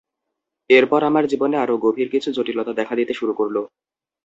এরপর 0.69 1.01
আমার 1.03 1.23
জীবনে 1.31 1.55
আরও 1.57 1.75
গভীর 1.85 2.07
কিছু 2.13 2.29
জটিলতা 2.31 2.73
দেখা 2.73 2.93
দিতে 2.99 3.13
শুরু 3.19 3.33
করল। 3.39 3.55